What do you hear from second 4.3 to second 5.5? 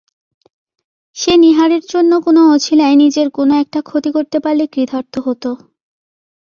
পারলে কৃতার্থ হত।